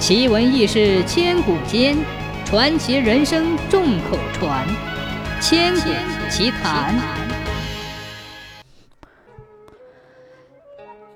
[0.00, 1.94] 奇闻异事千古间，
[2.46, 4.66] 传奇人生众口传。
[5.42, 5.90] 千古
[6.30, 6.98] 奇谈。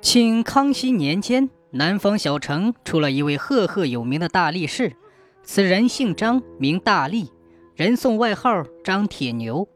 [0.03, 4.93] 清康熙年间，南方小城出了一位赫赫有名的大力士，
[5.43, 7.33] 此人姓张，名大力，
[7.75, 9.67] 人送外号张铁牛。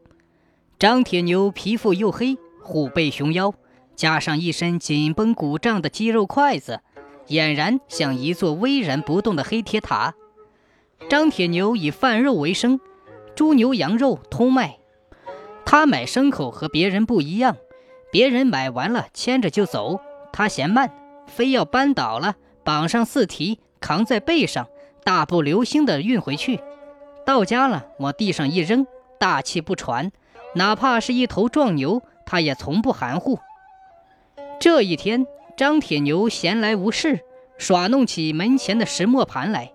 [0.77, 3.55] 张铁牛皮肤黝黑，虎背熊腰，
[3.95, 6.81] 加上一身紧绷鼓胀的肌肉块子。
[7.29, 10.13] 俨然像一座巍然不动的黑铁塔。
[11.09, 12.79] 张铁牛以贩肉为生，
[13.35, 14.79] 猪牛羊肉通卖。
[15.65, 17.55] 他买牲口和别人不一样，
[18.11, 20.01] 别人买完了牵着就走，
[20.33, 20.91] 他嫌慢，
[21.27, 24.67] 非要扳倒了，绑上四蹄，扛在背上，
[25.03, 26.59] 大步流星地运回去。
[27.25, 28.87] 到家了，往地上一扔，
[29.19, 30.11] 大气不喘。
[30.55, 33.39] 哪怕是一头壮牛，他也从不含糊。
[34.59, 35.25] 这一天。
[35.59, 37.19] 张铁牛闲来无事，
[37.57, 39.73] 耍弄起门前的石磨盘来。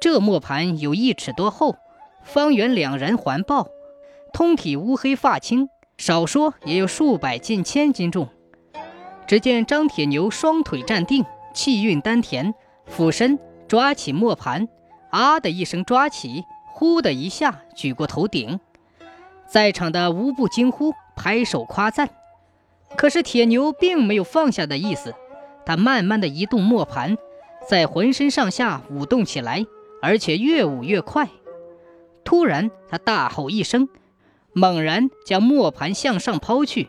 [0.00, 1.74] 这磨盘有一尺多厚，
[2.22, 3.66] 方圆两人环抱，
[4.32, 8.28] 通体乌黑发青，少说也有数百近千斤重。
[9.26, 12.54] 只见张铁牛双腿站定，气运丹田，
[12.86, 14.68] 俯身抓起磨盘，
[15.10, 18.60] 啊的一声抓起，呼的一下举过头顶。
[19.48, 22.08] 在场的无不惊呼，拍手夸赞。
[22.96, 25.14] 可是铁牛并没有放下的意思，
[25.64, 27.16] 他慢慢的移动磨盘，
[27.68, 29.66] 在浑身上下舞动起来，
[30.02, 31.28] 而且越舞越快。
[32.24, 33.88] 突然，他大吼一声，
[34.52, 36.88] 猛然将磨盘向上抛去，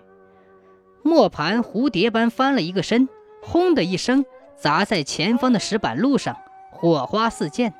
[1.03, 3.07] 磨盘蝴蝶般翻了一个身，
[3.41, 4.25] 轰的一声
[4.57, 6.35] 砸在前方的石板路上，
[6.71, 7.73] 火花四溅。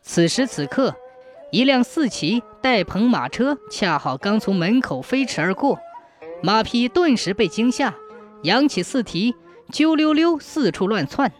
[0.00, 0.94] 此时此刻，
[1.50, 5.78] 一辆四骑带棚马车恰好刚从门口飞驰而过。
[6.42, 7.94] 马匹顿时被惊吓，
[8.42, 9.34] 扬起四蹄，
[9.70, 11.32] 啾溜溜四处乱窜。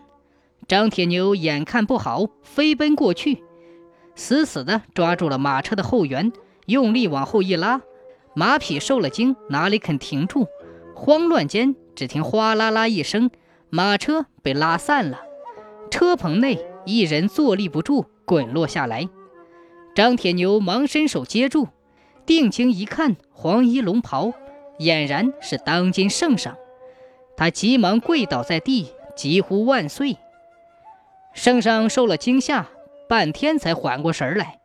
[0.68, 3.42] 张铁牛眼看不好，飞奔过去，
[4.14, 6.32] 死死地抓住了马车的后缘，
[6.66, 7.80] 用力往后一拉。
[8.34, 10.46] 马匹受了惊，哪里肯停住？
[10.94, 13.30] 慌乱间，只听哗啦啦一声，
[13.70, 15.20] 马车被拉散了。
[15.90, 19.08] 车棚内一人坐立不住，滚落下来。
[19.94, 21.68] 张铁牛忙伸手接住，
[22.24, 24.32] 定睛一看，黄衣龙袍。
[24.80, 26.56] 俨然是当今圣上，
[27.36, 30.16] 他急忙跪倒在地，急呼万岁。
[31.34, 32.66] 圣上受了惊吓，
[33.06, 34.58] 半天才缓过神来，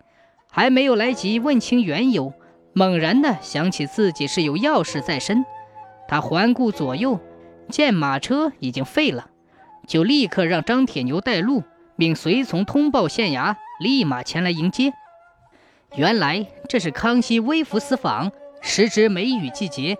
[0.49, 2.31] 还没有来及问清缘由，
[2.71, 5.45] 猛然的想起自己是有要事在身。
[6.07, 7.19] 他环顾左右，
[7.69, 9.27] 见马车已经废了，
[9.85, 11.63] 就立刻让张铁牛带路，
[11.97, 14.93] 命随从通报县衙，立马前来迎接。
[15.97, 18.31] 原来这是康熙微服私访。
[18.67, 19.95] 时值梅雨季节，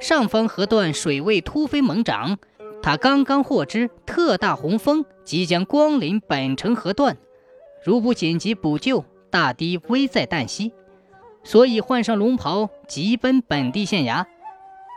[0.00, 2.38] 上方河段水位突飞猛涨。
[2.82, 7.16] 他刚刚获知特大洪峰即将光临本城河段，
[7.84, 10.72] 如不紧急补救，大堤危在旦夕。
[11.44, 14.26] 所以换上龙袍，急奔本地县衙。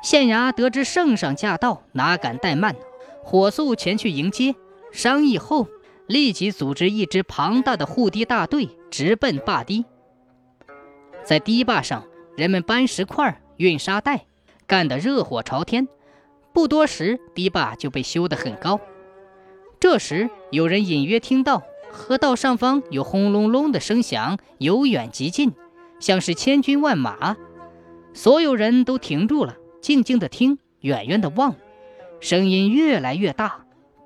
[0.04, 2.76] 县衙得知圣上驾到，哪敢怠慢，
[3.22, 4.56] 火速前去迎接。
[4.92, 5.68] 商议后，
[6.08, 9.86] 立即组织一支庞大的护堤大队，直奔坝堤。
[11.24, 12.04] 在堤坝上。
[12.36, 14.26] 人们搬石块、运沙袋，
[14.66, 15.88] 干得热火朝天。
[16.52, 18.80] 不多时，堤坝就被修得很高。
[19.80, 25.52] 这时，有人隐约听到河道上方有轰隆隆的声响，由远及近，
[26.00, 27.38] 像是千军万马。
[28.14, 31.56] 所有人都停住了，静静地听，远远地望。
[32.20, 33.66] 声音越来越大。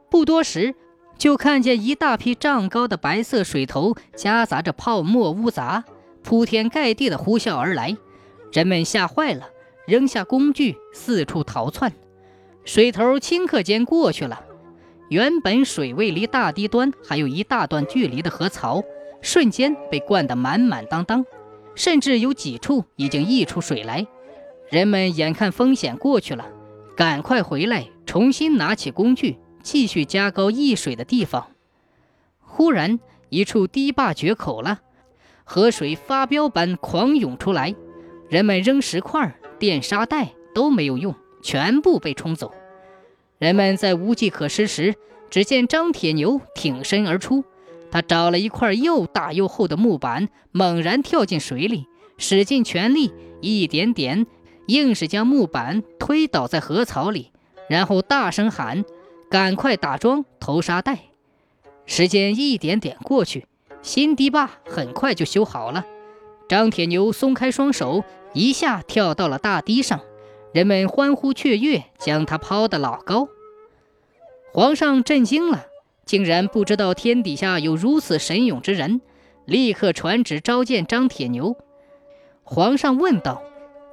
[0.10, 0.76] 不多时，
[1.18, 5.84] 就看见一大批丈高的白色水头，夹杂着泡沫污杂，
[6.24, 7.96] 铺天盖地地呼啸而来。
[8.52, 9.50] 人们吓坏了，
[9.86, 11.94] 扔下工具，四处逃窜。
[12.64, 14.44] 水头顷刻间过去了，
[15.10, 18.84] 原本水位离大堤端还有一大段距离的河槽，
[19.22, 21.26] 瞬间被灌得满满当当，
[21.76, 24.06] 甚至有几处已经溢出水来。
[24.70, 26.46] 人们眼看风险过去了，
[26.96, 31.48] 赶快回来，重新拿起工具，继续加高溢水的地方。
[32.42, 33.00] 忽然，
[33.30, 34.82] 一处堤坝决口了，
[35.46, 37.74] 河水发飙般狂涌出来。
[38.30, 42.54] 人们扔石块、垫沙袋都没有用，全部被冲走。
[43.38, 44.96] 人们在无计可施时，
[45.30, 47.44] 只见张铁牛挺身而出，
[47.92, 51.86] 他找了一块又大又厚的木板，猛然跳进水里，
[52.18, 54.26] 使尽全力，一点点，
[54.66, 57.32] 硬是将木板推倒在河槽里，
[57.70, 58.84] 然后大声喊
[59.30, 61.00] ：“赶快打桩投沙袋！”
[61.86, 63.46] 时间一点点过去，
[63.82, 65.86] 新堤坝很快就修好了。
[66.48, 68.04] 张铁牛松开双手，
[68.34, 70.00] 一下跳到了大堤上，
[70.54, 73.28] 人们欢呼雀跃，将他抛得老高。
[74.54, 75.66] 皇上震惊了，
[76.06, 79.02] 竟然不知道天底下有如此神勇之人，
[79.46, 81.58] 立刻传旨召见张铁牛。
[82.44, 83.44] 皇上问道：“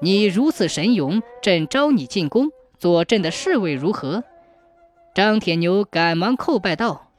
[0.00, 4.22] 你如此神勇，朕召你进宫，做朕的侍卫如何？”
[5.12, 7.10] 张铁牛赶忙叩拜道：“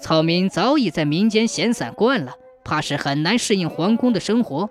[0.00, 4.70] 草民早已在民间闲散惯了，怕是很难适应皇宫的生活。”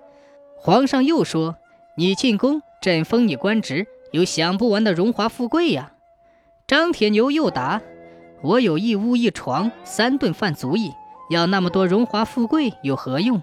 [0.56, 1.56] 皇上又说
[1.96, 5.92] ：“你进宫，朕封你官职，有享不完的荣华富贵呀。”
[6.66, 7.82] 张铁牛又答
[8.42, 10.92] ：“我有一屋一床，三顿饭足矣，
[11.30, 13.42] 要那么多荣华富贵有何用？”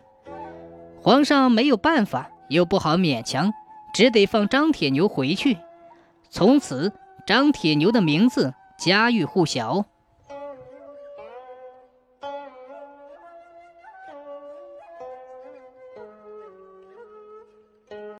[0.99, 3.53] 皇上没有办法，又不好勉强，
[3.93, 5.57] 只得放张铁牛回去。
[6.29, 6.91] 从此，
[7.27, 9.85] 张铁牛的名字家喻户晓。